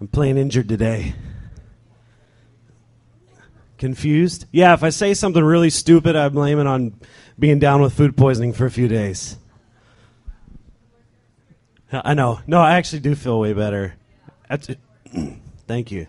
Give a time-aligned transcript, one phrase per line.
[0.00, 1.14] I'm playing injured today.
[3.76, 4.46] Confused?
[4.50, 6.98] Yeah, if I say something really stupid, I blame it on
[7.38, 9.36] being down with food poisoning for a few days.
[11.92, 12.40] I know.
[12.46, 13.94] No, I actually do feel way better.
[15.66, 16.06] Thank you.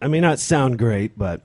[0.00, 1.40] I may not sound great, but.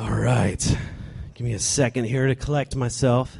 [0.00, 0.78] All right.
[1.34, 3.36] Give me a second here to collect myself.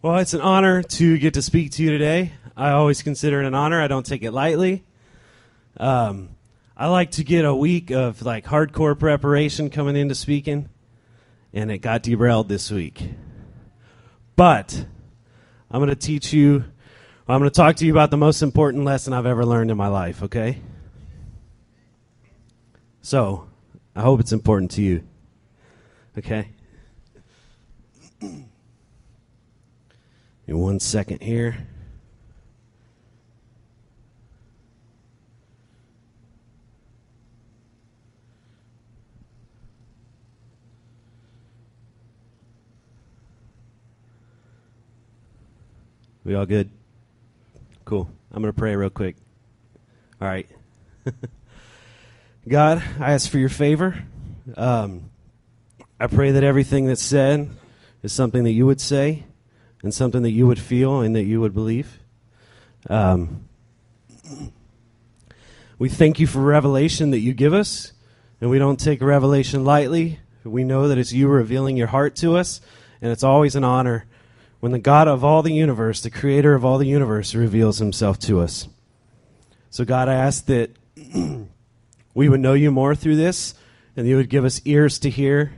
[0.00, 2.30] Well, it's an honor to get to speak to you today.
[2.56, 3.82] I always consider it an honor.
[3.82, 4.84] I don't take it lightly.
[5.76, 6.36] Um,
[6.76, 10.68] I like to get a week of like hardcore preparation coming into speaking,
[11.52, 13.02] and it got derailed this week.
[14.36, 14.86] But
[15.72, 16.66] I'm going to teach you,
[17.26, 19.76] I'm going to talk to you about the most important lesson I've ever learned in
[19.76, 20.60] my life, okay?
[23.04, 23.46] So,
[23.94, 25.06] I hope it's important to you.
[26.16, 26.48] Okay?
[28.22, 28.48] In
[30.46, 31.54] one second here.
[46.24, 46.70] We all good?
[47.84, 48.08] Cool.
[48.32, 49.16] I'm going to pray real quick.
[50.22, 50.48] All right.
[52.46, 54.04] God, I ask for your favor.
[54.54, 55.08] Um,
[55.98, 57.48] I pray that everything that's said
[58.02, 59.24] is something that you would say
[59.82, 61.98] and something that you would feel and that you would believe.
[62.90, 63.48] Um,
[65.78, 67.92] we thank you for revelation that you give us,
[68.42, 70.20] and we don't take revelation lightly.
[70.44, 72.60] We know that it's you revealing your heart to us,
[73.00, 74.04] and it's always an honor
[74.60, 78.18] when the God of all the universe, the creator of all the universe, reveals himself
[78.20, 78.68] to us.
[79.70, 80.70] So, God, I ask that
[82.14, 83.54] we would know you more through this,
[83.96, 85.52] and you would give us ears to hear,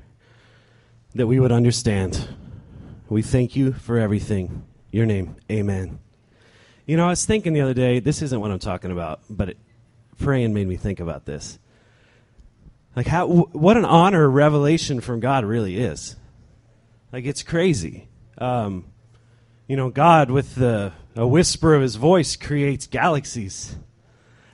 [1.14, 2.28] that we would understand.
[3.08, 4.64] We thank you for everything.
[4.90, 5.98] Your name, amen.
[6.86, 9.50] You know, I was thinking the other day, this isn't what I'm talking about, but
[9.50, 9.58] it,
[10.18, 11.58] praying made me think about this.
[12.94, 16.16] Like, how, what an honor revelation from God really is.
[17.12, 18.08] Like, it's crazy.
[18.38, 18.86] Um,
[19.66, 23.76] you know, God, with the, a whisper of his voice, creates galaxies.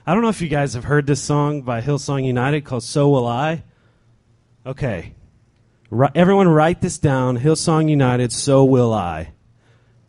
[0.05, 3.07] I don't know if you guys have heard this song by Hillsong United called So
[3.07, 3.63] Will I.
[4.65, 5.13] Okay.
[6.13, 9.31] everyone write this down Hillsong United, So Will I.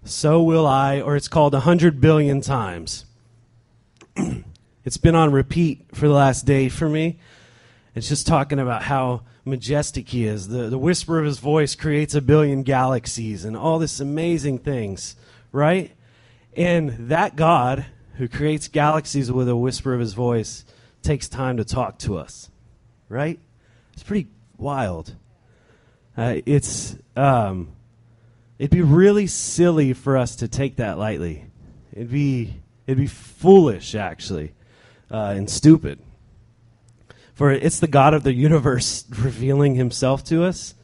[0.02, 3.04] So Will I, or it's called a hundred billion times.
[4.84, 7.20] it's been on repeat for the last day for me.
[7.94, 10.48] It's just talking about how majestic he is.
[10.48, 15.14] The, the whisper of his voice creates a billion galaxies and all this amazing things,
[15.52, 15.92] right?
[16.56, 20.64] And that God who creates galaxies with a whisper of his voice
[21.02, 22.50] takes time to talk to us,
[23.08, 23.38] right?
[23.92, 25.14] It's pretty wild.
[26.16, 27.72] Uh, it's um,
[28.58, 31.46] it'd be really silly for us to take that lightly.
[31.92, 32.54] It'd be
[32.86, 34.52] it'd be foolish actually,
[35.10, 35.98] uh, and stupid.
[37.34, 40.74] For it's the God of the universe revealing himself to us.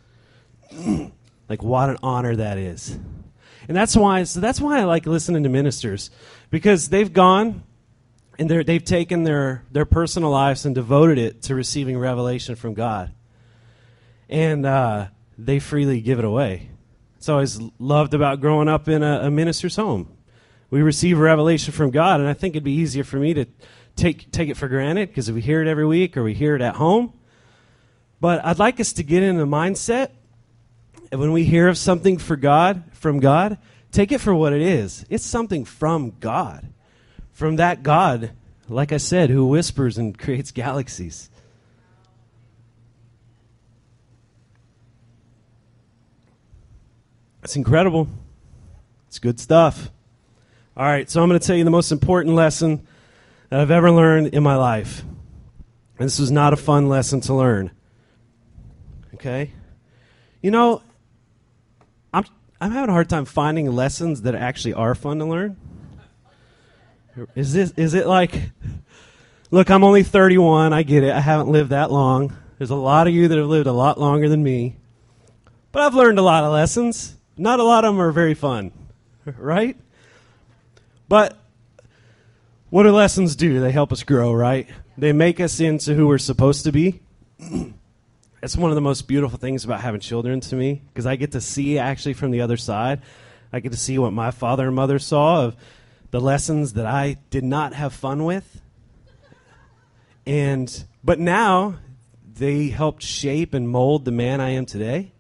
[1.49, 2.99] like what an honor that is.
[3.69, 6.11] And that's why so that's why I like listening to ministers
[6.50, 7.62] because they've gone
[8.38, 12.75] and they have taken their, their personal lives and devoted it to receiving revelation from
[12.75, 13.12] God.
[14.28, 16.71] And uh, they freely give it away.
[17.16, 20.16] It's always loved about growing up in a, a minister's home.
[20.71, 23.44] We receive revelation from God, and I think it'd be easier for me to
[23.97, 26.62] take take it for granted because we hear it every week or we hear it
[26.62, 27.12] at home.
[28.21, 30.12] But I'd like us to get in the mindset
[31.10, 33.59] when we hear of something for God from God,
[33.93, 35.05] take it for what it is.
[35.11, 36.67] It's something from God.
[37.33, 38.33] From that God,
[38.69, 41.31] like I said, who whispers and creates galaxies.
[47.43, 48.09] It's incredible.
[49.09, 49.91] It's good stuff.
[50.77, 52.87] All right, so I'm going to tell you the most important lesson
[53.48, 55.03] that I've ever learned in my life.
[55.98, 57.71] And this was not a fun lesson to learn.
[59.15, 59.51] Okay?
[60.41, 60.83] You know,
[62.60, 65.57] I'm, having a hard time finding lessons that actually are fun to learn.
[67.34, 68.34] Is this is it like
[69.53, 70.72] Look, I'm only 31.
[70.72, 71.12] I get it.
[71.12, 72.36] I haven't lived that long.
[72.59, 74.77] There's a lot of you that have lived a lot longer than me.
[75.72, 77.16] But I've learned a lot of lessons.
[77.36, 78.71] Not a lot of them are very fun,
[79.36, 79.77] right?
[81.09, 81.36] But
[82.68, 83.59] what do lessons do?
[83.60, 84.68] They help us grow, right?
[84.97, 87.01] They make us into who we're supposed to be.
[88.42, 91.33] it's one of the most beautiful things about having children to me because I get
[91.33, 93.03] to see actually from the other side.
[93.53, 95.57] I get to see what my father and mother saw of
[96.10, 98.60] the lessons that I did not have fun with.
[100.27, 101.77] and but now
[102.34, 105.13] they helped shape and mold the man I am today,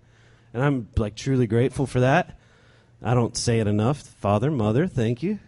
[0.54, 2.38] and I'm like truly grateful for that.
[3.02, 4.00] I don't say it enough.
[4.00, 5.38] Father, mother, thank you.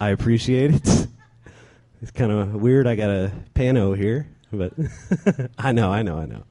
[0.00, 1.06] I appreciate it.
[2.02, 2.86] it's kind of weird.
[2.86, 4.28] I got a pano here,
[4.58, 6.44] but I know, I know, I know.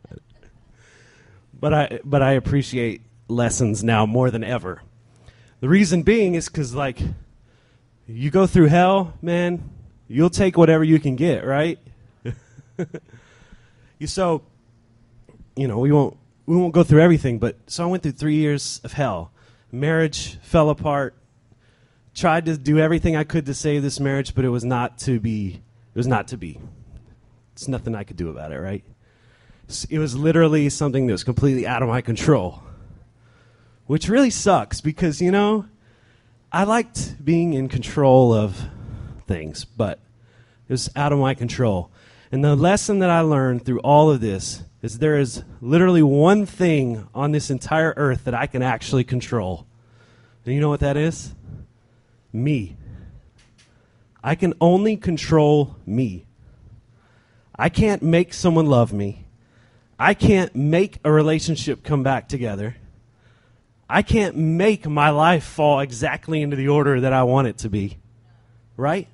[1.59, 4.81] But I, but I appreciate lessons now more than ever.
[5.59, 6.99] The reason being is because, like,
[8.07, 9.69] you go through hell, man,
[10.07, 11.79] you'll take whatever you can get, right?
[13.99, 14.43] you so,
[15.55, 18.35] you know, we won't we won't go through everything, but so I went through three
[18.35, 19.31] years of hell.
[19.71, 21.15] Marriage fell apart.
[22.13, 25.19] Tried to do everything I could to save this marriage, but it was not to
[25.19, 25.61] be.
[25.95, 26.59] It was not to be.
[27.53, 28.83] It's nothing I could do about it, right?
[29.89, 32.63] It was literally something that was completely out of my control
[33.85, 35.65] which really sucks because, you know,
[36.51, 38.69] I liked being in control of
[39.27, 39.99] things, but
[40.67, 41.89] it was out of my control.
[42.31, 46.45] And the lesson that I learned through all of this is there is literally one
[46.45, 49.65] thing on this entire earth that I can actually control.
[50.45, 51.33] And you know what that is?
[52.31, 52.75] Me.
[54.23, 56.25] I can only control me.
[57.55, 59.25] I can't make someone love me.
[59.99, 62.75] I can't make a relationship come back together.
[63.89, 67.69] I can't make my life fall exactly into the order that I want it to
[67.69, 67.97] be.
[68.75, 69.07] Right?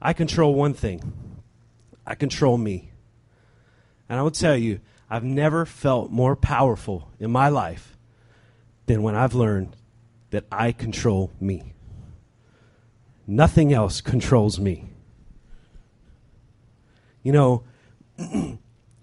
[0.00, 1.12] I control one thing
[2.06, 2.90] I control me.
[4.08, 4.80] And I will tell you,
[5.10, 7.98] I've never felt more powerful in my life
[8.86, 9.76] than when I've learned
[10.30, 11.74] that I control me.
[13.26, 14.86] Nothing else controls me.
[17.22, 17.64] You know,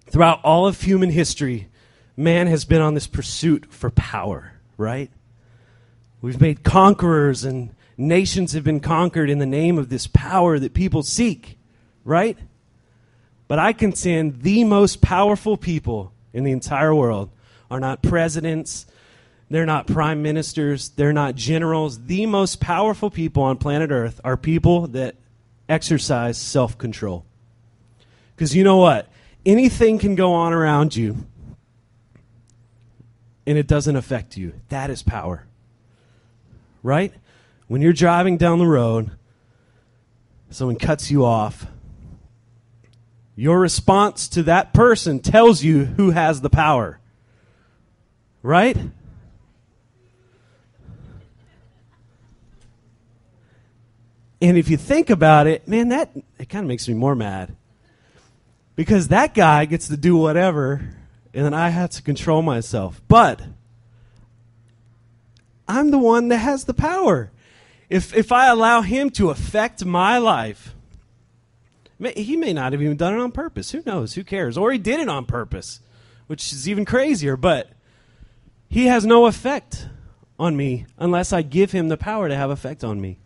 [0.09, 1.69] throughout all of human history,
[2.17, 5.09] man has been on this pursuit for power right?
[6.21, 10.73] We've made conquerors, and nations have been conquered in the name of this power that
[10.73, 11.57] people seek,
[12.03, 12.37] right?
[13.47, 17.29] But I contend the most powerful people in the entire world
[17.69, 18.85] are not presidents,
[19.49, 22.05] they're not prime ministers, they're not generals.
[22.05, 25.15] The most powerful people on planet Earth are people that
[25.69, 27.25] exercise self control.
[28.35, 29.09] Because you know what?
[29.45, 31.25] Anything can go on around you,
[33.47, 34.53] and it doesn't affect you.
[34.69, 35.45] That is power.
[36.83, 37.13] Right?
[37.67, 39.11] When you're driving down the road,
[40.49, 41.67] someone cuts you off.
[43.35, 46.99] Your response to that person tells you who has the power.
[48.41, 48.77] Right?
[54.41, 57.55] And if you think about it, man, that it kind of makes me more mad.
[58.75, 60.95] Because that guy gets to do whatever
[61.33, 63.01] and then I have to control myself.
[63.07, 63.41] But
[65.67, 67.31] I'm the one that has the power.
[67.89, 70.73] If, if I allow him to affect my life,
[72.15, 73.71] he may not have even done it on purpose.
[73.71, 74.13] Who knows?
[74.13, 74.57] Who cares?
[74.57, 75.81] Or he did it on purpose,
[76.27, 77.37] which is even crazier.
[77.37, 77.69] But
[78.67, 79.87] he has no effect
[80.39, 83.17] on me unless I give him the power to have effect on me.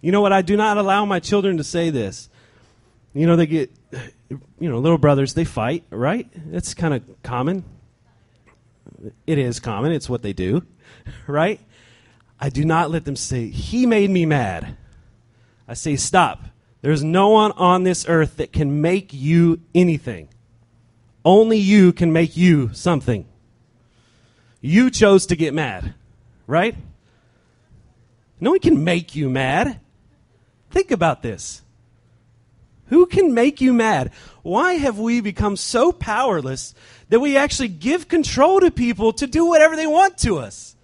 [0.00, 0.32] You know what?
[0.32, 2.28] I do not allow my children to say this.
[3.14, 3.70] You know, they get
[4.28, 6.28] you know, little brothers, they fight, right?
[6.52, 7.64] It's kind of common.
[9.26, 9.92] It is common.
[9.92, 10.66] It's what they do,
[11.26, 11.60] right?
[12.38, 14.76] I do not let them say, He made me mad.
[15.68, 16.44] I say, Stop.
[16.82, 20.28] There's no one on this earth that can make you anything.
[21.24, 23.26] Only you can make you something.
[24.60, 25.94] You chose to get mad,
[26.46, 26.76] right?
[28.38, 29.80] No one can make you mad.
[30.70, 31.62] Think about this.
[32.88, 34.12] Who can make you mad?
[34.42, 36.74] Why have we become so powerless
[37.08, 40.76] that we actually give control to people to do whatever they want to us?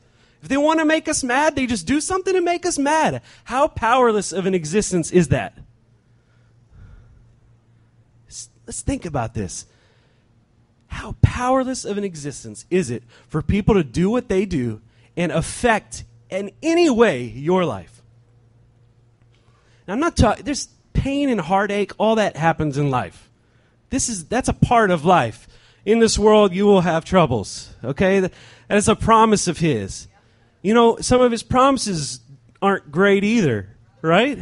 [0.43, 3.23] If they want to make us mad, they just do something to make us mad.
[3.45, 5.57] How powerless of an existence is that?
[8.67, 9.67] Let's think about this.
[10.89, 14.81] How powerless of an existence is it for people to do what they do
[15.17, 18.03] and affect in any way your life?
[19.87, 20.69] Now, I'm not talking, there's
[21.03, 23.29] pain and heartache, all that happens in life.
[23.91, 25.49] This is that's a part of life.
[25.85, 27.75] In this world you will have troubles.
[27.83, 28.21] Okay?
[28.21, 28.33] That
[28.71, 30.07] is a promise of his.
[30.63, 32.21] You know, some of his promises
[32.63, 33.69] aren't great either,
[34.01, 34.39] right?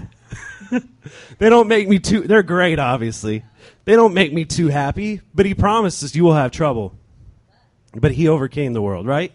[1.39, 3.43] they don't make me too they're great obviously.
[3.87, 6.95] They don't make me too happy, but he promises you will have trouble.
[7.95, 9.33] But he overcame the world, right?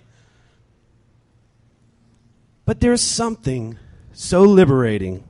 [2.66, 3.80] But there's something
[4.14, 5.24] so liberating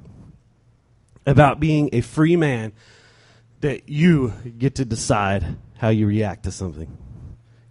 [1.25, 2.73] about being a free man
[3.61, 6.97] that you get to decide how you react to something.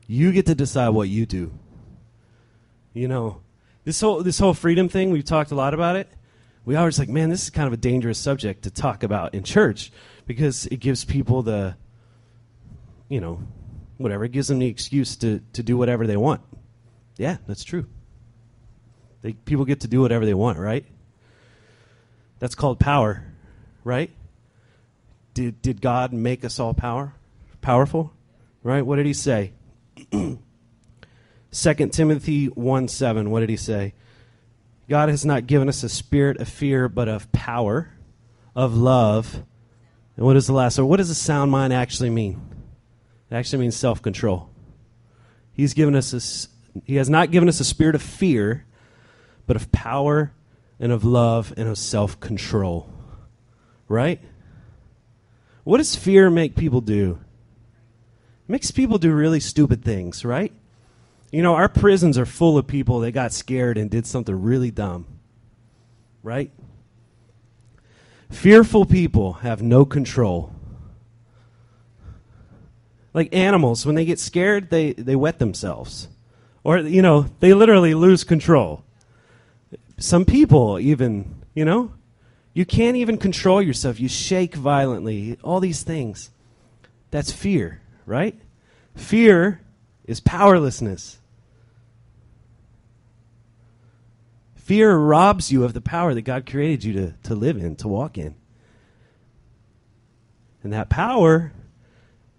[0.06, 1.52] You get to decide what you do.
[2.92, 3.40] You know,
[3.84, 6.08] this whole this whole freedom thing, we've talked a lot about it.
[6.64, 9.42] we always like, man, this is kind of a dangerous subject to talk about in
[9.42, 9.92] church
[10.26, 11.76] because it gives people the,
[13.08, 13.40] you know,
[13.98, 14.24] whatever.
[14.24, 16.40] It gives them the excuse to, to do whatever they want.
[17.16, 17.86] Yeah, that's true.
[19.22, 20.84] They, people get to do whatever they want, right?
[22.38, 23.24] That's called power,
[23.84, 24.10] right?
[25.34, 27.14] Did, did God make us all power,
[27.60, 28.12] powerful?
[28.62, 28.82] Right?
[28.82, 29.52] What did he say?
[30.10, 30.38] 2
[31.52, 33.94] Timothy 1 7, what did he say?
[34.88, 37.90] God has not given us a spirit of fear, but of power,
[38.54, 39.42] of love.
[40.16, 40.84] And what is the last word?
[40.84, 42.40] What does a sound mind actually mean?
[43.30, 44.50] It actually means self control.
[45.52, 48.66] He's given us a, he has not given us a spirit of fear,
[49.46, 50.32] but of power
[50.78, 52.90] and of love and of self control.
[53.88, 54.20] Right?
[55.64, 57.18] What does fear make people do?
[58.46, 60.52] It makes people do really stupid things, right?
[61.30, 64.70] You know, our prisons are full of people that got scared and did something really
[64.70, 65.06] dumb.
[66.22, 66.50] Right?
[68.30, 70.52] Fearful people have no control.
[73.12, 76.08] Like animals, when they get scared, they, they wet themselves.
[76.62, 78.84] Or, you know, they literally lose control.
[79.98, 81.92] Some people, even, you know,
[82.54, 83.98] you can't even control yourself.
[83.98, 85.36] You shake violently.
[85.42, 86.30] All these things.
[87.10, 88.40] That's fear, right?
[88.94, 89.60] Fear
[90.04, 91.18] is powerlessness.
[94.54, 97.88] Fear robs you of the power that God created you to, to live in, to
[97.88, 98.36] walk in.
[100.62, 101.52] And that power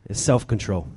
[0.09, 0.87] is self control.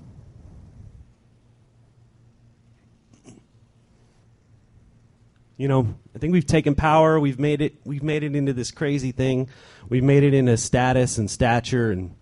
[5.58, 8.70] You know, I think we've taken power, we've made it we've made it into this
[8.70, 9.50] crazy thing.
[9.90, 12.14] We've made it into status and stature and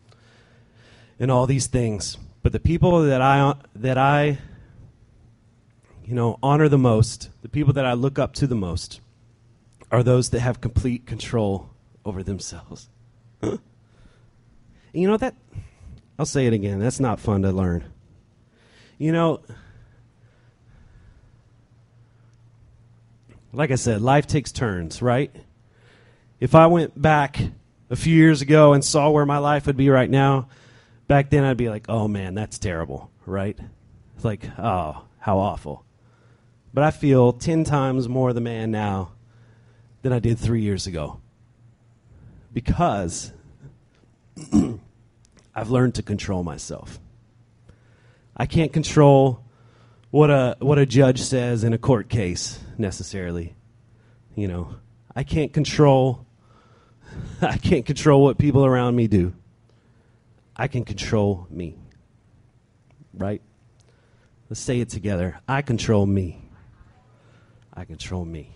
[1.21, 2.17] and all these things.
[2.43, 4.39] But the people that I that I
[6.07, 9.01] you know, honor the most, the people that I look up to the most
[9.91, 11.71] are those that have complete control
[12.05, 12.89] over themselves.
[13.43, 13.59] you
[14.95, 15.35] know that
[16.19, 16.79] I'll say it again.
[16.79, 17.85] That's not fun to learn.
[18.99, 19.41] You know,
[23.53, 25.35] like I said, life takes turns, right?
[26.41, 27.41] If I went back
[27.89, 30.49] a few years ago and saw where my life would be right now,
[31.09, 33.59] back then I'd be like, oh man, that's terrible, right?
[34.17, 35.85] It's like, oh, how awful.
[36.75, 39.13] But I feel 10 times more the man now
[40.03, 41.21] than I did three years ago.
[42.53, 43.33] Because
[45.55, 47.01] I've learned to control myself.
[48.37, 49.43] I can't control
[50.11, 53.55] what a what a judge says in a court case necessarily.
[54.35, 54.75] You know,
[55.15, 56.27] I can't control
[57.43, 59.35] I can't control what people around me do.
[60.57, 61.77] I can control me.
[63.15, 63.43] Right?
[64.49, 65.41] Let's say it together.
[65.49, 66.41] I control me.
[67.75, 68.51] I control me.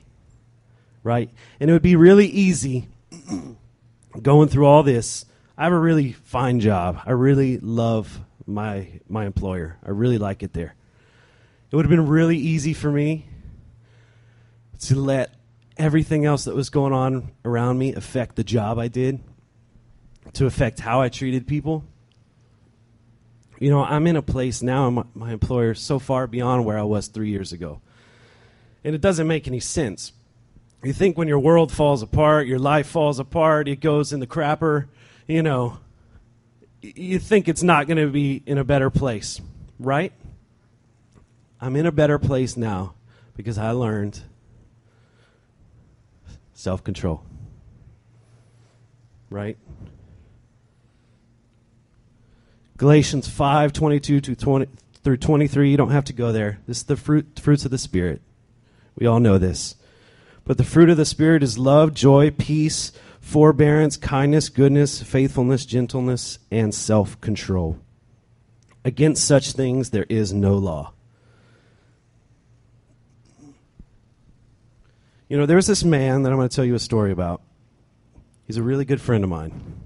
[1.03, 1.31] Right?
[1.59, 2.89] And it would be really easy
[4.23, 5.27] going through all this.
[5.57, 7.01] I have a really fine job.
[7.05, 9.79] I really love my my employer.
[9.85, 10.75] I really like it there.
[11.71, 13.27] It would have been really easy for me
[14.81, 15.35] to let
[15.77, 19.21] everything else that was going on around me affect the job I did,
[20.35, 21.85] to affect how I treated people.
[23.59, 26.83] You know, I'm in a place now, my, my employer, so far beyond where I
[26.83, 27.81] was three years ago.
[28.83, 30.13] And it doesn't make any sense.
[30.83, 34.27] You think when your world falls apart, your life falls apart, it goes in the
[34.27, 34.87] crapper,
[35.29, 35.79] you know,
[36.81, 39.41] you think it's not going to be in a better place,
[39.79, 40.13] right?
[41.61, 42.95] I'm in a better place now
[43.37, 44.21] because I learned
[46.55, 47.23] self control.
[49.29, 49.59] Right?
[52.77, 54.67] Galatians 5 22 to 20,
[55.05, 55.71] through 23.
[55.71, 56.61] You don't have to go there.
[56.67, 58.23] This is the fruit, fruits of the Spirit.
[58.97, 59.77] We all know this.
[60.45, 66.39] But the fruit of the Spirit is love, joy, peace, forbearance, kindness, goodness, faithfulness, gentleness,
[66.51, 67.79] and self control.
[68.83, 70.95] Against such things there is no law.
[75.31, 77.41] You know, there's this man that I'm going to tell you a story about.
[78.49, 79.81] He's a really good friend of mine.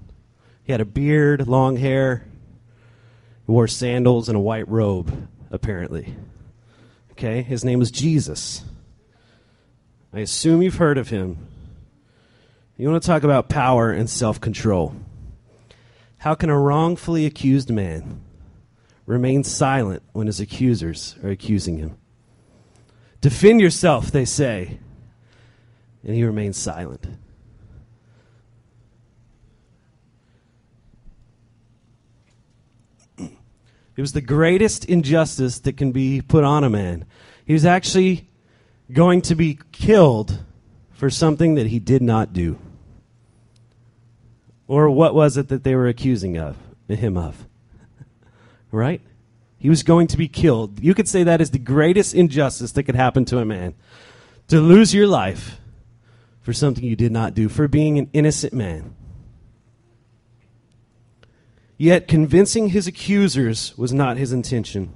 [0.63, 2.25] He had a beard, long hair,
[3.45, 6.15] he wore sandals, and a white robe, apparently.
[7.11, 8.63] Okay, his name was Jesus.
[10.11, 11.37] I assume you've heard of him.
[12.75, 14.95] You want to talk about power and self control.
[16.17, 18.19] How can a wrongfully accused man
[19.05, 21.99] remain silent when his accusers are accusing him?
[23.21, 24.79] Defend yourself, they say
[26.05, 27.07] and he remained silent.
[33.17, 37.05] It was the greatest injustice that can be put on a man.
[37.45, 38.27] He was actually
[38.91, 40.43] going to be killed
[40.91, 42.59] for something that he did not do.
[44.67, 46.57] Or what was it that they were accusing of
[46.89, 47.45] him of?
[48.71, 49.01] right?
[49.57, 50.83] He was going to be killed.
[50.83, 53.75] You could say that is the greatest injustice that could happen to a man.
[54.49, 55.59] To lose your life
[56.45, 58.93] for something you did not do, for being an innocent man.
[61.75, 64.93] Yet convincing his accusers was not his intention.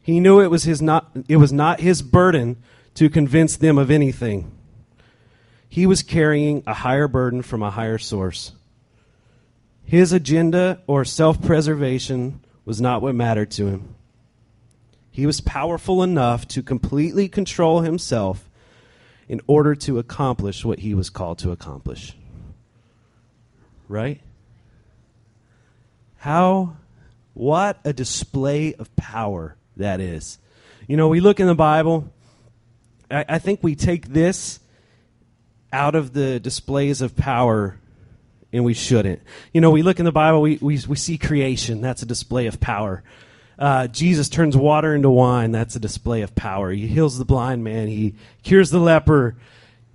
[0.00, 2.56] He knew it was, his not, it was not his burden
[2.94, 4.50] to convince them of anything.
[5.68, 8.52] He was carrying a higher burden from a higher source.
[9.84, 13.94] His agenda or self preservation was not what mattered to him.
[15.10, 18.48] He was powerful enough to completely control himself
[19.28, 22.16] in order to accomplish what he was called to accomplish.
[23.88, 24.20] Right?
[26.18, 26.76] How,
[27.34, 30.38] what a display of power that is.
[30.86, 32.10] You know, we look in the Bible,
[33.10, 34.60] I, I think we take this
[35.72, 37.78] out of the displays of power
[38.52, 39.22] and we shouldn't.
[39.52, 41.80] You know, we look in the Bible, we, we, we see creation.
[41.80, 43.02] That's a display of power.
[43.62, 45.52] Uh, Jesus turns water into wine.
[45.52, 46.72] That's a display of power.
[46.72, 47.86] He heals the blind man.
[47.86, 49.36] He cures the leper,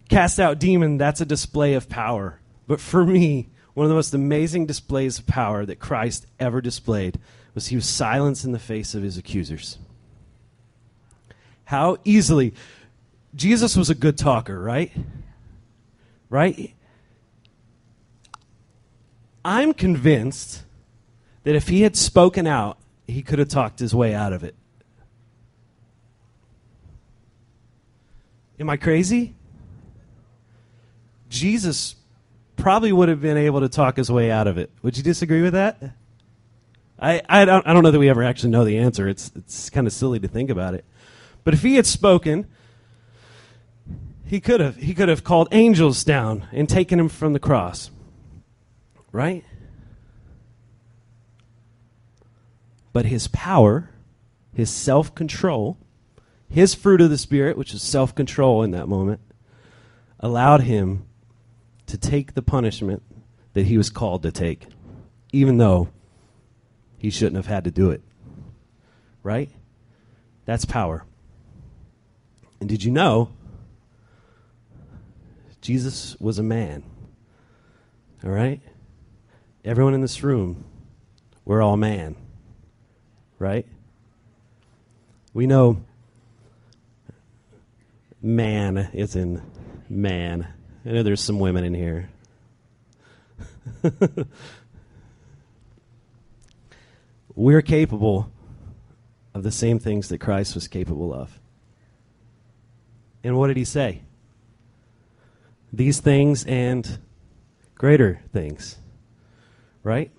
[0.07, 0.97] casts out demon.
[0.97, 2.39] That's a display of power.
[2.65, 7.19] But for me, one of the most amazing displays of power that Christ ever displayed
[7.53, 9.77] was he was silenced in the face of his accusers.
[11.65, 12.53] How easily.
[13.35, 14.93] Jesus was a good talker, right?
[16.29, 16.73] Right?
[19.43, 20.63] I'm convinced
[21.43, 24.55] that if he had spoken out, he could have talked his way out of it.
[28.59, 29.35] Am I crazy?
[31.29, 31.95] Jesus
[32.55, 34.71] probably would have been able to talk his way out of it.
[34.81, 35.81] Would you disagree with that?
[36.99, 39.07] I, I, don't, I don't know that we ever actually know the answer.
[39.07, 40.83] It's, it's kind of silly to think about it.
[41.43, 42.47] But if he had spoken,
[44.25, 44.75] he could have.
[44.75, 47.91] He could have called angels down and taken him from the cross.
[49.11, 49.45] Right?
[52.93, 53.89] But his power,
[54.53, 55.77] his self control,
[56.49, 59.21] his fruit of the Spirit, which is self control in that moment,
[60.19, 61.05] allowed him
[61.87, 63.03] to take the punishment
[63.53, 64.67] that he was called to take,
[65.31, 65.89] even though
[66.97, 68.01] he shouldn't have had to do it.
[69.23, 69.49] Right?
[70.45, 71.05] That's power.
[72.59, 73.31] And did you know
[75.61, 76.83] Jesus was a man?
[78.23, 78.61] All right?
[79.63, 80.63] Everyone in this room,
[81.45, 82.15] we're all man.
[83.39, 83.65] Right?
[85.33, 85.83] We know
[88.21, 89.41] man is in
[89.89, 90.47] man.
[90.85, 92.09] I know there's some women in here.
[97.35, 98.31] We're capable
[99.33, 101.39] of the same things that Christ was capable of.
[103.23, 104.01] And what did he say?
[105.71, 106.97] These things and
[107.75, 108.77] greater things.
[109.83, 110.11] Right?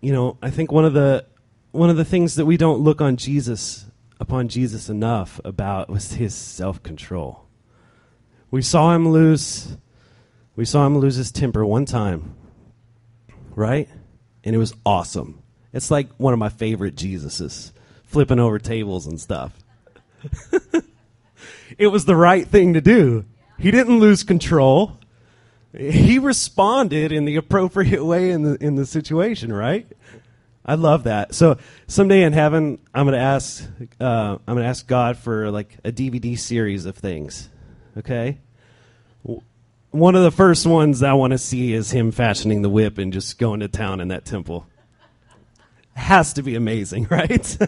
[0.00, 1.26] You know, I think one of the
[1.72, 3.86] one of the things that we don't look on Jesus
[4.18, 7.46] upon Jesus enough about was his self-control.
[8.50, 9.76] We saw him lose
[10.56, 12.34] we saw him lose his temper one time.
[13.54, 13.88] Right?
[14.44, 15.42] And it was awesome.
[15.72, 17.72] It's like one of my favorite Jesuses,
[18.04, 19.52] flipping over tables and stuff.
[21.78, 23.24] it was the right thing to do.
[23.58, 24.98] He didn't lose control.
[25.76, 29.86] He responded in the appropriate way in the in the situation, right?
[30.64, 31.34] I love that.
[31.34, 33.64] So someday in heaven, I'm gonna ask
[34.00, 37.48] uh, I'm gonna ask God for like a DVD series of things.
[37.96, 38.38] Okay,
[39.90, 43.12] one of the first ones I want to see is him fashioning the whip and
[43.12, 44.66] just going to town in that temple.
[45.94, 47.58] Has to be amazing, right?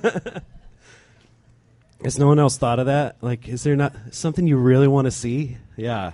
[2.02, 3.16] Has no one else thought of that?
[3.20, 5.56] Like, is there not something you really want to see?
[5.76, 6.12] Yeah.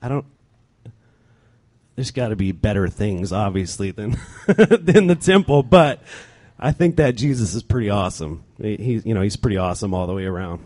[0.00, 0.26] I don't.
[1.98, 6.00] There's got to be better things, obviously, than than the temple, but
[6.56, 8.44] I think that Jesus is pretty awesome.
[8.56, 10.64] He, you know, he's pretty awesome all the way around.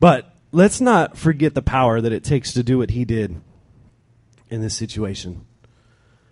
[0.00, 3.40] But let's not forget the power that it takes to do what he did
[4.50, 5.46] in this situation.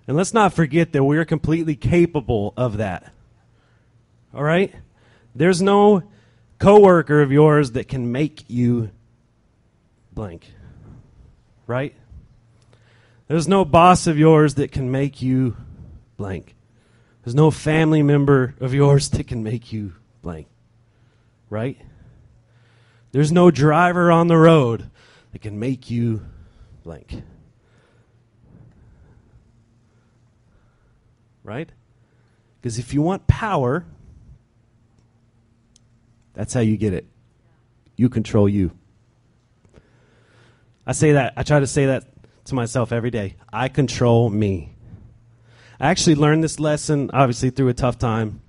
[0.09, 3.12] And let's not forget that we're completely capable of that.
[4.35, 4.75] All right?
[5.37, 6.03] There's no
[6.59, 8.90] coworker of yours that can make you
[10.12, 10.53] blank.
[11.69, 11.95] Right?
[13.31, 15.57] There's no boss of yours that can make you
[16.16, 16.57] blank.
[17.23, 20.49] There's no family member of yours that can make you blank.
[21.49, 21.79] Right?
[23.12, 24.90] There's no driver on the road
[25.31, 26.27] that can make you
[26.83, 27.23] blank.
[31.45, 31.71] Right?
[32.61, 33.87] Because if you want power,
[36.35, 37.07] that's how you get it.
[37.95, 38.73] You control you.
[40.85, 42.10] I say that, I try to say that
[42.51, 43.37] to myself every day.
[43.53, 44.75] I control me.
[45.81, 48.43] I actually learned this lesson, obviously, through a tough time.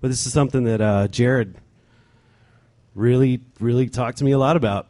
[0.00, 1.56] But this is something that uh, Jared
[2.94, 4.86] really, really talked to me a lot about.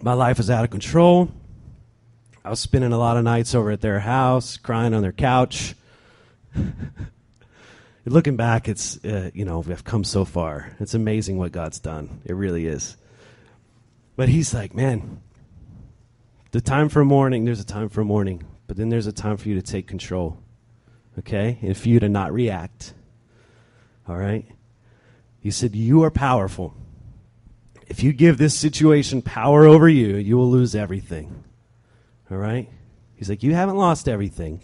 [0.00, 1.30] My life was out of control.
[2.44, 5.74] I was spending a lot of nights over at their house, crying on their couch.
[8.04, 10.74] Looking back, it's, uh, you know, we've come so far.
[10.80, 12.22] It's amazing what God's done.
[12.24, 12.96] It really is.
[14.16, 15.20] But he's like, man,
[16.50, 19.48] the time for mourning, there's a time for mourning, but then there's a time for
[19.48, 20.42] you to take control,
[21.18, 21.58] okay?
[21.62, 22.94] And for you to not react,
[24.08, 24.46] all right?
[25.40, 26.74] He said, You are powerful.
[27.86, 31.44] If you give this situation power over you, you will lose everything,
[32.30, 32.68] all right?
[33.16, 34.60] He's like, You haven't lost everything,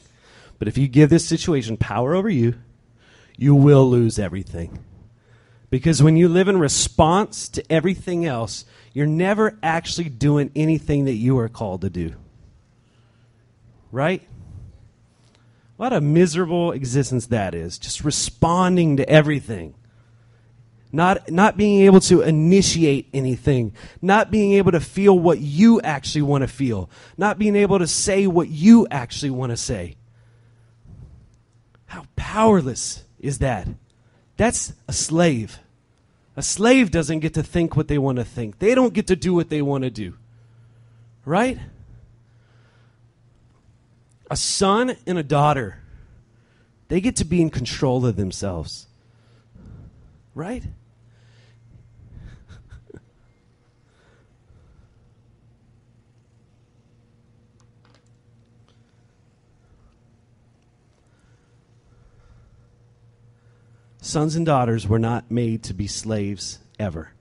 [0.58, 2.54] but if you give this situation power over you,
[3.36, 4.84] you will lose everything.
[5.74, 11.14] Because when you live in response to everything else, you're never actually doing anything that
[11.14, 12.14] you are called to do.
[13.90, 14.22] Right?
[15.76, 17.76] What a miserable existence that is.
[17.76, 19.74] Just responding to everything.
[20.92, 23.72] Not, not being able to initiate anything.
[24.00, 26.88] Not being able to feel what you actually want to feel.
[27.16, 29.96] Not being able to say what you actually want to say.
[31.87, 33.66] How powerless is that?
[34.37, 35.58] That's a slave.
[36.36, 38.58] A slave doesn't get to think what they want to think.
[38.58, 40.14] They don't get to do what they want to do.
[41.24, 41.58] Right?
[44.30, 45.78] A son and a daughter,
[46.88, 48.88] they get to be in control of themselves.
[50.34, 50.64] Right?
[64.04, 67.12] Sons and daughters were not made to be slaves ever.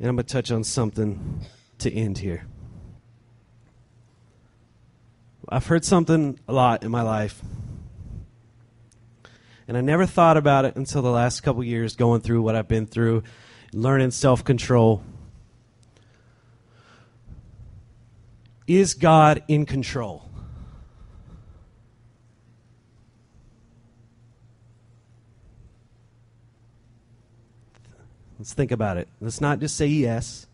[0.00, 1.42] And I'm going to touch on something
[1.78, 2.44] to end here.
[5.48, 7.40] I've heard something a lot in my life.
[9.68, 12.66] And I never thought about it until the last couple years going through what I've
[12.66, 13.22] been through,
[13.72, 15.04] learning self control.
[18.66, 20.28] Is God in control?
[28.38, 29.08] Let's think about it.
[29.20, 30.46] Let's not just say yes,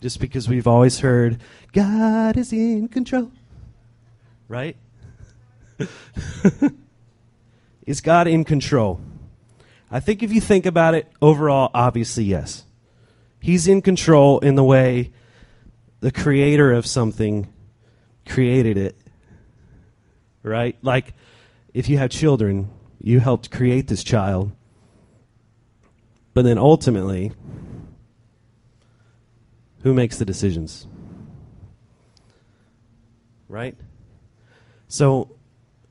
[0.00, 1.40] just because we've always heard,
[1.72, 3.30] God is in control.
[4.48, 4.76] Right?
[7.86, 9.00] is God in control?
[9.90, 12.64] I think if you think about it, overall, obviously, yes.
[13.40, 15.12] He's in control in the way
[16.00, 17.52] the creator of something
[18.26, 18.96] created it.
[20.42, 20.76] Right?
[20.82, 21.14] Like
[21.74, 24.52] if you have children, you helped create this child.
[26.34, 27.32] But then ultimately,
[29.82, 30.86] who makes the decisions?
[33.48, 33.76] Right?
[34.88, 35.36] So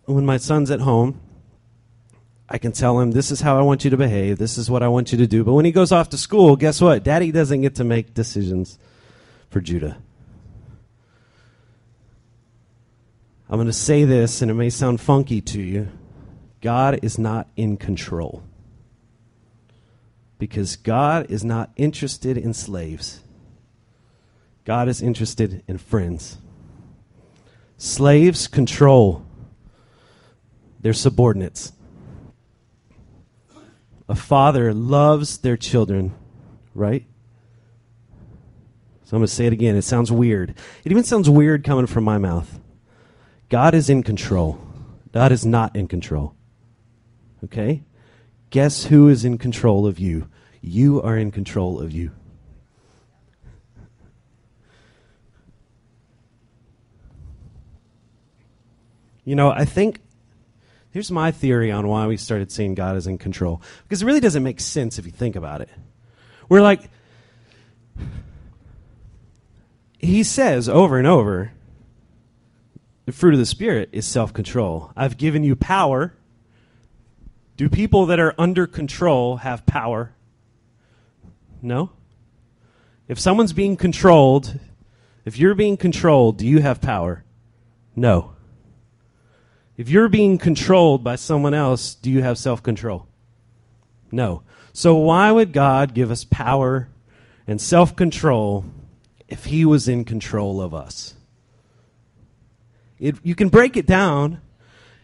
[0.05, 1.19] when my son's at home,
[2.47, 4.83] I can tell him, this is how I want you to behave, this is what
[4.83, 5.43] I want you to do.
[5.43, 7.03] But when he goes off to school, guess what?
[7.03, 8.77] Daddy doesn't get to make decisions
[9.49, 9.97] for Judah.
[13.47, 15.89] I'm going to say this, and it may sound funky to you.
[16.61, 18.43] God is not in control.
[20.39, 23.21] Because God is not interested in slaves,
[24.65, 26.39] God is interested in friends.
[27.77, 29.25] Slaves control
[30.81, 31.71] their subordinates.
[34.07, 36.13] A father loves their children,
[36.73, 37.05] right?
[39.05, 39.75] So I'm going to say it again.
[39.75, 40.55] It sounds weird.
[40.83, 42.59] It even sounds weird coming from my mouth.
[43.49, 44.59] God is in control.
[45.11, 46.35] God is not in control.
[47.43, 47.83] Okay?
[48.49, 50.27] Guess who is in control of you?
[50.59, 52.11] You are in control of you.
[59.23, 59.99] You know, I think
[60.91, 63.61] here's my theory on why we started seeing God is in control.
[63.83, 65.69] Because it really doesn't make sense if you think about it.
[66.49, 66.89] We're like,
[70.05, 71.51] he says over and over
[73.05, 74.91] the fruit of the Spirit is self control.
[74.95, 76.15] I've given you power.
[77.57, 80.13] Do people that are under control have power?
[81.61, 81.91] No.
[83.07, 84.59] If someone's being controlled,
[85.23, 87.23] if you're being controlled, do you have power?
[87.95, 88.33] No.
[89.77, 93.07] If you're being controlled by someone else, do you have self control?
[94.11, 94.43] No.
[94.73, 96.89] So why would God give us power
[97.47, 98.65] and self control
[99.27, 101.15] if He was in control of us?
[102.99, 104.41] It, you can break it down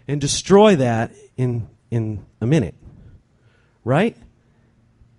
[0.08, 2.76] and destroy that in, in a minute.
[3.84, 4.16] Right?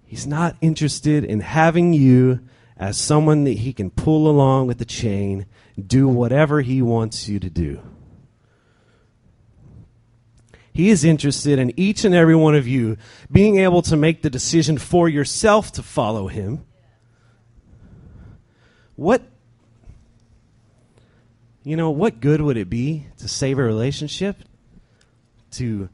[0.04, 2.40] He's not interested in having you
[2.76, 5.46] as someone that he can pull along with the chain,
[5.86, 7.80] do whatever he wants you to do.
[10.72, 12.96] He is interested in each and every one of you
[13.30, 16.64] being able to make the decision for yourself to follow him.
[19.02, 19.22] What
[21.64, 24.36] you know, what good would it be to save a relationship?
[25.52, 25.88] To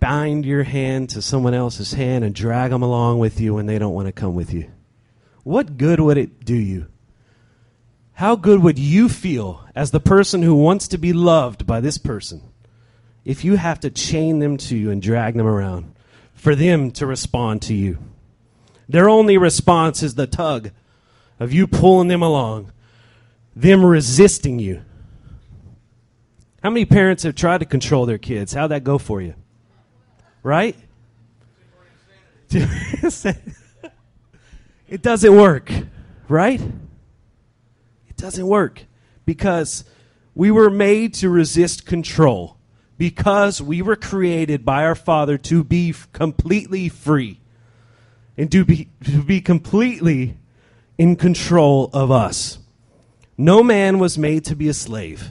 [0.00, 3.78] bind your hand to someone else's hand and drag them along with you when they
[3.78, 4.68] don't want to come with you?
[5.44, 6.86] What good would it do you?
[8.14, 11.98] How good would you feel as the person who wants to be loved by this
[11.98, 12.42] person
[13.24, 15.94] if you have to chain them to you and drag them around
[16.34, 17.98] for them to respond to you?
[18.88, 20.72] Their only response is the tug
[21.40, 22.72] of you pulling them along,
[23.54, 24.82] them resisting you.
[26.62, 28.52] How many parents have tried to control their kids?
[28.52, 29.34] How'd that go for you?
[30.42, 30.76] Right?
[32.50, 33.34] it
[35.02, 35.70] doesn't work,
[36.28, 36.60] right?
[36.60, 38.84] It doesn't work
[39.26, 39.84] because
[40.34, 42.56] we were made to resist control
[42.96, 47.40] because we were created by our Father to be completely free
[48.36, 50.36] and to be, to be completely
[50.98, 52.58] in control of us.
[53.38, 55.30] No man was made to be a slave.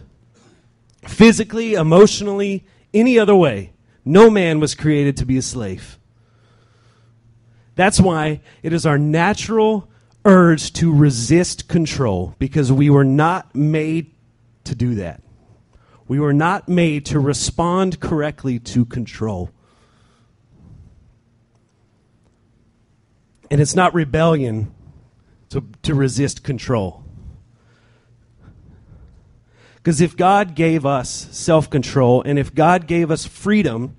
[1.05, 3.73] Physically, emotionally, any other way,
[4.05, 5.99] no man was created to be a slave.
[7.75, 9.89] That's why it is our natural
[10.25, 14.11] urge to resist control because we were not made
[14.63, 15.21] to do that.
[16.07, 19.51] We were not made to respond correctly to control.
[23.51, 24.73] And it's not rebellion
[25.49, 27.03] to, to resist control.
[29.75, 33.95] Because if God gave us self control and if God gave us freedom,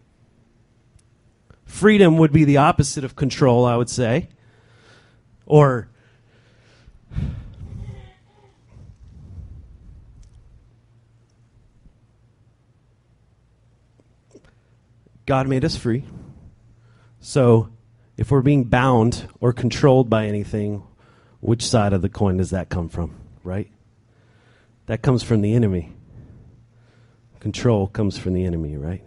[1.65, 4.29] freedom would be the opposite of control, I would say.
[5.47, 5.89] Or
[15.25, 16.05] God made us free.
[17.21, 17.69] So
[18.17, 20.83] if we're being bound or controlled by anything,
[21.41, 23.71] which side of the coin does that come from, right?
[24.87, 25.93] That comes from the enemy.
[27.41, 29.03] Control comes from the enemy, right?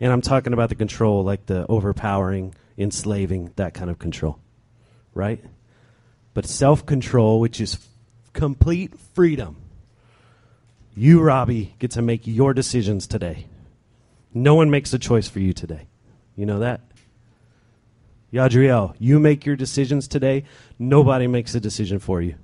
[0.00, 4.38] And I'm talking about the control like the overpowering, enslaving, that kind of control,
[5.14, 5.42] right?
[6.34, 7.78] But self control, which is
[8.32, 9.56] complete freedom.
[10.96, 13.46] You, Robbie, get to make your decisions today.
[14.32, 15.86] No one makes a choice for you today.
[16.36, 16.80] You know that?
[18.34, 20.42] Yadriel, you make your decisions today.
[20.76, 22.34] Nobody makes a decision for you.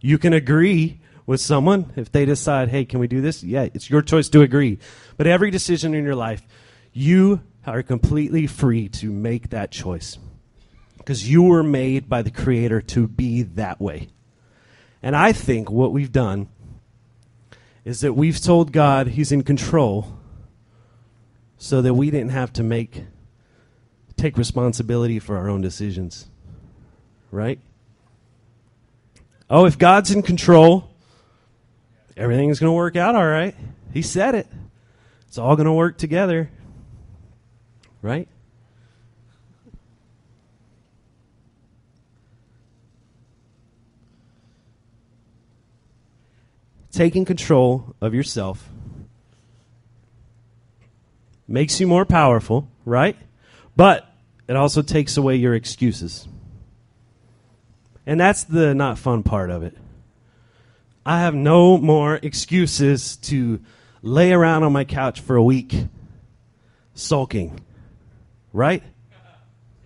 [0.00, 3.42] You can agree with someone if they decide, hey, can we do this?
[3.42, 4.78] Yeah, it's your choice to agree.
[5.16, 6.46] But every decision in your life,
[6.92, 10.16] you are completely free to make that choice.
[10.98, 14.10] Because you were made by the Creator to be that way.
[15.02, 16.48] And I think what we've done
[17.84, 20.16] is that we've told God He's in control
[21.58, 23.06] so that we didn't have to make
[24.20, 26.28] take responsibility for our own decisions.
[27.30, 27.58] Right?
[29.48, 30.90] Oh, if God's in control,
[32.16, 33.54] everything's going to work out all right.
[33.92, 34.46] He said it.
[35.26, 36.50] It's all going to work together.
[38.02, 38.28] Right?
[46.92, 48.68] Taking control of yourself
[51.48, 53.16] makes you more powerful, right?
[53.76, 54.09] But
[54.50, 56.26] it also takes away your excuses.
[58.04, 59.76] And that's the not fun part of it.
[61.06, 63.60] I have no more excuses to
[64.02, 65.86] lay around on my couch for a week
[66.94, 67.60] sulking.
[68.52, 68.82] Right?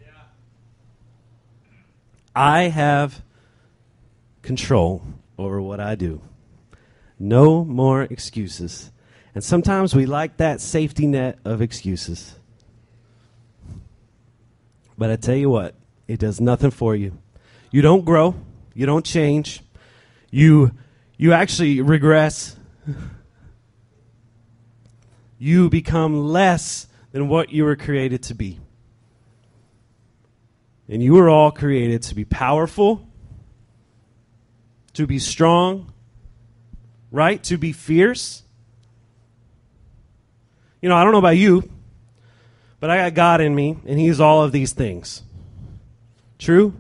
[0.01, 0.07] Yeah.
[2.35, 3.21] I have
[4.41, 5.03] control
[5.37, 6.23] over what I do.
[7.19, 8.91] No more excuses.
[9.35, 12.37] And sometimes we like that safety net of excuses.
[14.97, 15.75] But I tell you what,
[16.07, 17.19] it does nothing for you.
[17.71, 18.35] You don't grow,
[18.75, 19.61] you don't change.
[20.31, 20.73] You
[21.17, 22.57] you actually regress.
[25.37, 28.61] You become less than what you were created to be.
[30.89, 33.07] And you were all created to be powerful,
[34.95, 35.93] to be strong,
[37.11, 37.43] right?
[37.45, 38.43] To be fierce.
[40.81, 41.71] You know, I don't know about you,
[42.85, 45.23] but I got God in me, and He's all of these things.
[46.39, 46.75] True?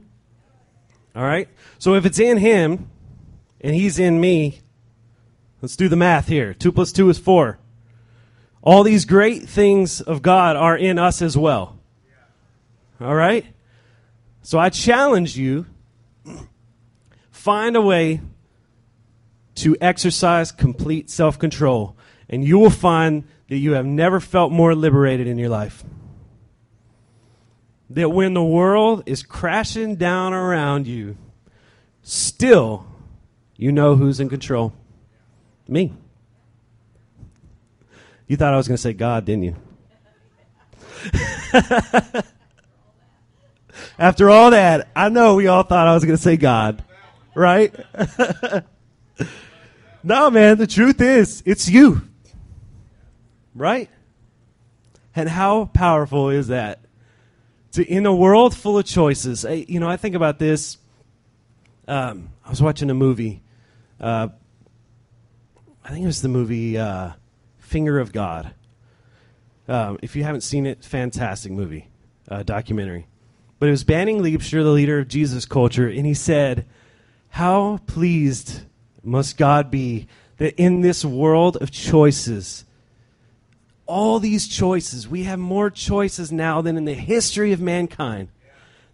[1.16, 1.48] All right?
[1.78, 2.90] So if it's in Him,
[3.62, 4.60] and He's in me,
[5.62, 6.52] let's do the math here.
[6.52, 7.58] 2 plus 2 is 4.
[8.60, 11.78] All these great things of God are in us as well.
[13.00, 13.46] All right?
[14.42, 15.64] So I challenge you
[17.30, 18.20] find a way
[19.54, 21.96] to exercise complete self control,
[22.28, 25.85] and you will find that you have never felt more liberated in your life.
[27.90, 31.16] That when the world is crashing down around you,
[32.02, 32.87] still
[33.57, 34.72] you know who's in control.
[35.68, 35.92] Me.
[38.26, 39.57] You thought I was going to say God, didn't you?
[43.98, 46.83] After all that, I know we all thought I was going to say God,
[47.35, 47.74] right?
[50.02, 52.02] no, man, the truth is, it's you,
[53.54, 53.88] right?
[55.14, 56.80] And how powerful is that?
[57.72, 60.78] To, in a world full of choices, I, you know, I think about this.
[61.86, 63.42] Um, I was watching a movie.
[64.00, 64.28] Uh,
[65.84, 67.12] I think it was the movie uh,
[67.58, 68.54] Finger of God.
[69.66, 71.88] Um, if you haven't seen it, fantastic movie,
[72.28, 73.06] uh, documentary.
[73.58, 76.66] But it was Banning Liebscher, the leader of Jesus culture, and he said,
[77.30, 78.62] How pleased
[79.02, 80.06] must God be
[80.38, 82.64] that in this world of choices,
[83.86, 88.28] all these choices, we have more choices now than in the history of mankind.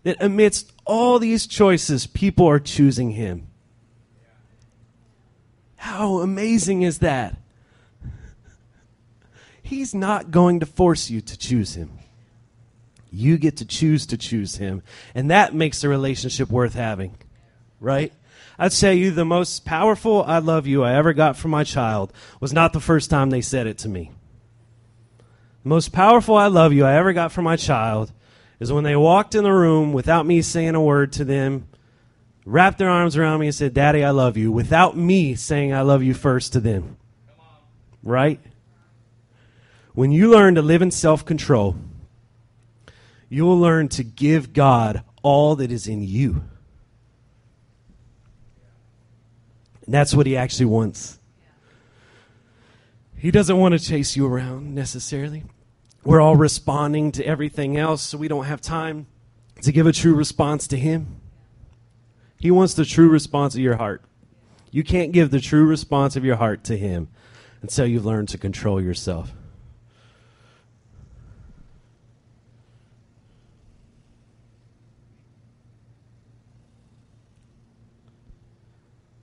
[0.03, 3.49] That amidst all these choices, people are choosing Him.
[5.77, 7.37] How amazing is that?
[9.63, 12.01] He's not going to force you to choose Him.
[13.13, 14.83] You get to choose to choose him.
[15.15, 17.17] And that makes the relationship worth having,
[17.81, 18.13] right?
[18.59, 22.13] I'd say you the most powerful I love you I ever got from my child
[22.41, 24.13] was not the first time they said it to me.
[25.63, 28.13] The most powerful I love you I ever got from my child
[28.59, 31.69] is when they walked in the room without me saying a word to them,
[32.47, 35.83] wrapped their arms around me and said, Daddy, I love you, without me saying I
[35.83, 36.97] love you first to them.
[38.03, 38.41] Right?
[39.93, 41.77] When you learn to live in self control,
[43.29, 46.43] you will learn to give God all that is in you.
[49.85, 51.20] And that's what He actually wants.
[53.21, 55.45] He doesn't want to chase you around necessarily.
[56.05, 59.09] We're all responding to everything else, so we don't have time
[59.61, 61.21] to give a true response to Him.
[62.39, 64.03] He wants the true response of your heart.
[64.71, 67.09] You can't give the true response of your heart to Him
[67.61, 69.35] until you've learned to control yourself.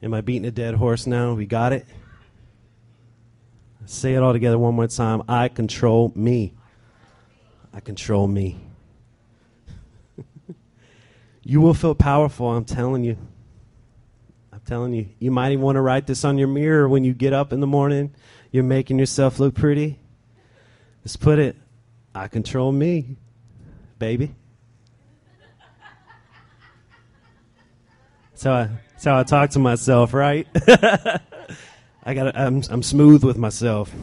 [0.04, 1.34] Am I beating a dead horse now?
[1.34, 1.88] We got it?
[3.90, 5.24] Say it all together one more time.
[5.30, 6.54] I control me.
[7.74, 8.60] I control me.
[11.44, 13.18] you will feel powerful, I'm telling you.
[14.52, 15.08] I'm telling you.
[15.20, 17.62] You might even want to write this on your mirror when you get up in
[17.62, 18.14] the morning.
[18.52, 20.00] You're making yourself look pretty.
[21.04, 21.56] Just put it
[22.14, 23.16] I control me,
[24.00, 24.36] baby.
[28.34, 30.48] So I that's how I talk to myself, right?
[32.08, 33.94] I got I'm I'm smooth with myself.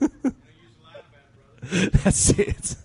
[1.62, 2.76] That's it.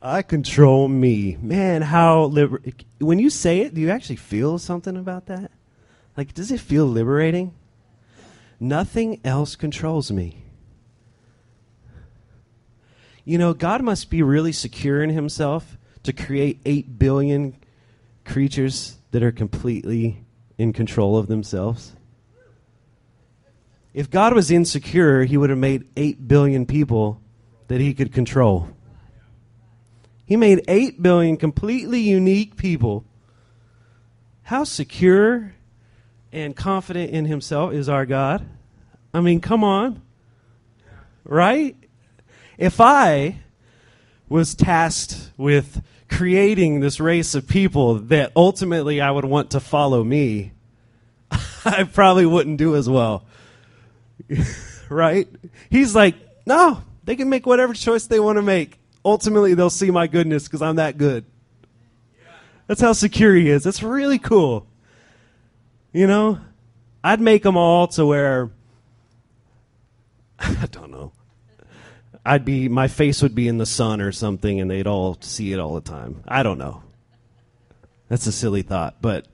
[0.00, 1.36] I control me.
[1.42, 2.62] Man, how liber-
[3.00, 5.50] when you say it, do you actually feel something about that?
[6.16, 7.54] Like does it feel liberating?
[8.60, 10.44] Nothing else controls me.
[13.24, 17.56] You know, God must be really secure in himself to create 8 billion
[18.24, 20.24] creatures that are completely
[20.62, 21.96] in control of themselves?
[23.92, 27.20] If God was insecure, he would have made 8 billion people
[27.66, 28.68] that he could control.
[30.24, 33.04] He made 8 billion completely unique people.
[34.44, 35.52] How secure
[36.32, 38.46] and confident in himself is our God?
[39.12, 40.00] I mean, come on.
[41.24, 41.76] Right?
[42.56, 43.40] If I
[44.28, 50.04] was tasked with creating this race of people that ultimately I would want to follow
[50.04, 50.52] me,
[51.64, 53.24] I probably wouldn't do as well.
[54.88, 55.26] right?
[55.70, 56.14] He's like,
[56.46, 58.78] no, they can make whatever choice they want to make.
[59.04, 61.24] Ultimately, they'll see my goodness because I'm that good.
[62.66, 63.64] That's how secure he is.
[63.64, 64.66] That's really cool.
[65.92, 66.40] You know,
[67.02, 68.50] I'd make them all to where
[70.38, 71.12] I don't know.
[72.24, 75.52] I'd be my face would be in the sun or something, and they'd all see
[75.52, 76.22] it all the time.
[76.26, 76.82] I don't know.
[78.08, 79.26] That's a silly thought, but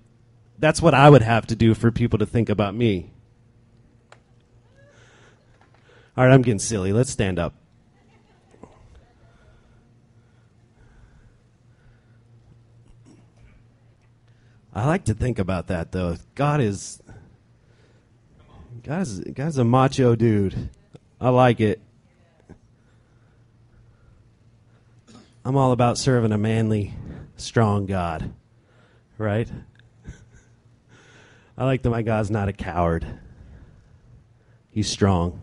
[0.58, 3.10] that's what I would have to do for people to think about me.
[6.16, 6.92] All right, I'm getting silly.
[6.92, 7.54] Let's stand up.
[14.74, 16.16] I like to think about that though.
[16.36, 17.02] God is
[18.84, 20.70] God is God's a macho dude.
[21.20, 21.80] I like it.
[25.48, 26.92] I'm all about serving a manly,
[27.36, 28.34] strong God,
[29.16, 29.48] right?
[31.56, 33.06] I like that my God's not a coward,
[34.70, 35.40] He's strong.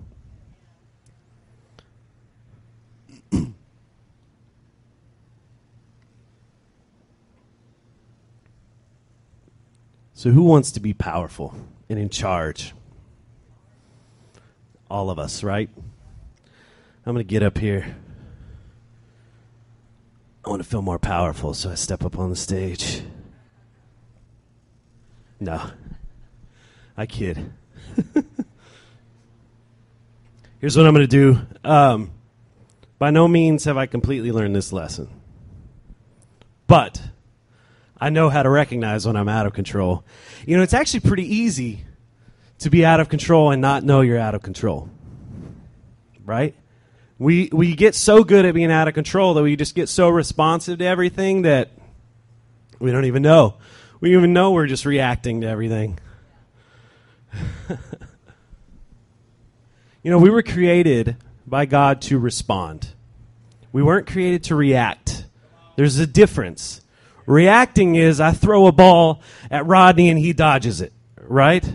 [10.13, 11.55] so, who wants to be powerful
[11.89, 12.75] and in charge?
[14.87, 15.71] All of us, right?
[17.07, 17.95] I'm going to get up here.
[20.45, 23.01] I want to feel more powerful, so I step up on the stage.
[25.39, 25.59] No,
[26.95, 27.51] I kid.
[30.59, 31.41] Here's what I'm going to do.
[31.63, 32.11] Um,
[32.99, 35.09] by no means have I completely learned this lesson,
[36.67, 37.01] but
[37.99, 40.03] I know how to recognize when I'm out of control.
[40.45, 41.85] You know, it's actually pretty easy
[42.59, 44.89] to be out of control and not know you're out of control,
[46.23, 46.53] right?
[47.18, 50.09] We, we get so good at being out of control that we just get so
[50.09, 51.72] responsive to everything that
[52.80, 53.55] we don't even know.
[54.01, 55.97] We even know we're just reacting to everything.
[60.03, 61.16] you know, we were created
[61.47, 62.89] by God to respond.
[63.72, 65.26] We weren't created to react.
[65.76, 66.82] There's a difference.
[67.26, 71.66] Reacting is I throw a ball at Rodney and he dodges it, right?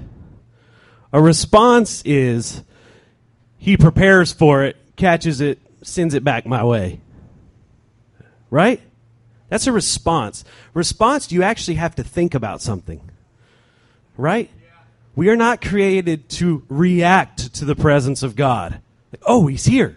[1.13, 2.63] A response is
[3.59, 7.01] he prepares for it catches it, sends it back my way.
[8.51, 8.81] Right?
[9.49, 10.45] That's a response.
[10.75, 13.01] Response, you actually have to think about something.
[14.17, 14.51] Right?
[15.17, 18.81] We are not created to react to the presence of God.
[19.13, 19.97] Like, oh, he's here.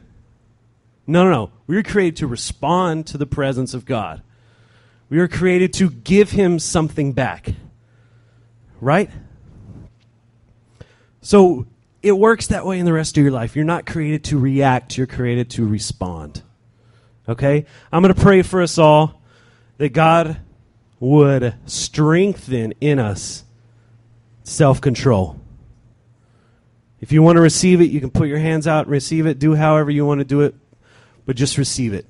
[1.06, 1.52] No, no, no.
[1.68, 4.24] We are created to respond to the presence of God.
[5.10, 7.50] We are created to give him something back.
[8.80, 9.12] Right?
[11.22, 11.68] So
[12.04, 13.56] it works that way in the rest of your life.
[13.56, 16.44] You're not created to react, you're created to respond.
[17.28, 17.66] Okay?
[17.92, 19.22] I'm going to pray for us all
[19.78, 20.38] that God
[21.00, 23.46] would strengthen in us
[24.44, 25.40] self control.
[27.00, 29.40] If you want to receive it, you can put your hands out and receive it.
[29.40, 30.56] Do however you want to do it,
[31.26, 32.06] but just receive it.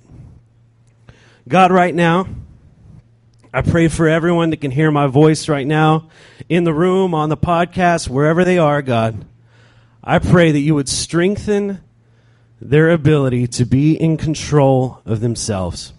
[1.48, 2.28] God, right now,
[3.54, 6.10] I pray for everyone that can hear my voice right now
[6.50, 9.26] in the room, on the podcast, wherever they are, God.
[10.04, 11.80] I pray that you would strengthen
[12.60, 15.94] their ability to be in control of themselves.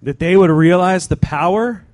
[0.00, 1.84] That they would realize the power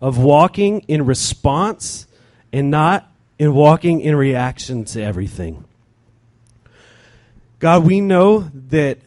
[0.00, 2.06] of walking in response
[2.52, 5.64] and not in walking in reaction to everything.
[7.58, 8.98] God, we know that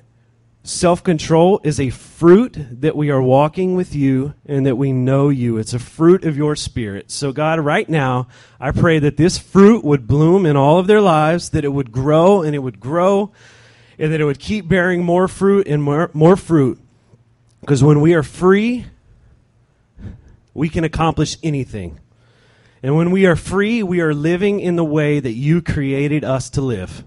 [0.70, 5.30] Self control is a fruit that we are walking with you and that we know
[5.30, 5.57] you.
[5.57, 7.09] It's a fruit of your spirit.
[7.09, 8.28] So, God, right now,
[8.59, 11.91] I pray that this fruit would bloom in all of their lives, that it would
[11.91, 13.32] grow and it would grow,
[13.97, 16.80] and that it would keep bearing more fruit and more, more fruit.
[17.61, 18.86] Because when we are free,
[20.53, 21.99] we can accomplish anything.
[22.84, 26.47] And when we are free, we are living in the way that you created us
[26.51, 27.03] to live.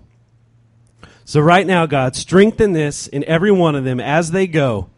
[1.25, 4.91] So, right now, God, strengthen this in every one of them as they go.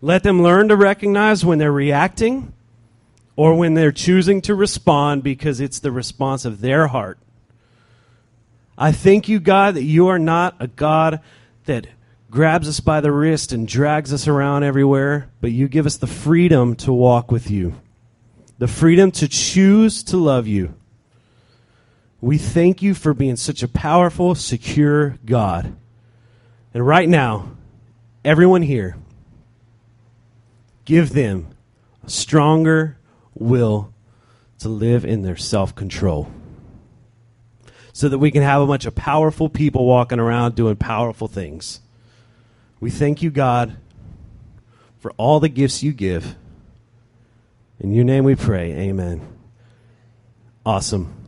[0.00, 2.52] Let them learn to recognize when they're reacting
[3.36, 7.18] or when they're choosing to respond because it's the response of their heart.
[8.76, 11.20] I thank you, God, that you are not a God
[11.66, 11.86] that
[12.30, 16.06] grabs us by the wrist and drags us around everywhere, but you give us the
[16.06, 17.74] freedom to walk with you,
[18.58, 20.74] the freedom to choose to love you.
[22.20, 25.74] We thank you for being such a powerful, secure God.
[26.74, 27.52] And right now,
[28.24, 28.96] everyone here,
[30.84, 31.48] give them
[32.04, 32.98] a stronger
[33.34, 33.92] will
[34.58, 36.30] to live in their self control.
[37.92, 41.80] So that we can have a bunch of powerful people walking around doing powerful things.
[42.78, 43.76] We thank you, God,
[44.98, 46.36] for all the gifts you give.
[47.78, 48.72] In your name we pray.
[48.72, 49.26] Amen.
[50.64, 51.19] Awesome.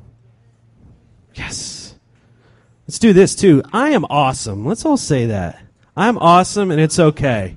[1.35, 1.95] Yes.
[2.87, 3.62] Let's do this too.
[3.72, 4.66] I am awesome.
[4.66, 5.61] Let's all say that.
[5.97, 7.57] I'm awesome and it's okay.